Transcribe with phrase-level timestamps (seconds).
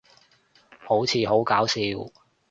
[0.79, 1.79] 好似好搞笑